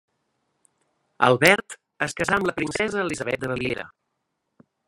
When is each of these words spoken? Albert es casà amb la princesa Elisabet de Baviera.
Albert 1.27 1.77
es 2.07 2.17
casà 2.21 2.39
amb 2.39 2.51
la 2.51 2.57
princesa 2.63 3.05
Elisabet 3.05 3.45
de 3.45 3.53
Baviera. 3.53 3.89